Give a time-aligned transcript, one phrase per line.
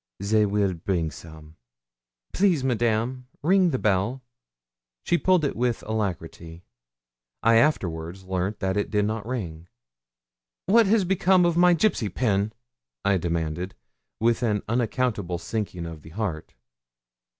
[0.19, 1.57] 'They will bring some.'
[2.33, 4.23] 'Please, Madame, ring the bell.'
[5.03, 6.65] She pulled it with alacrity.
[7.43, 9.67] I afterwards learnt that it did not ring.
[10.65, 12.51] 'What has become of my gipsy pin?'
[13.05, 13.75] I demanded,
[14.19, 16.55] with an unaccountable sinking of the heart.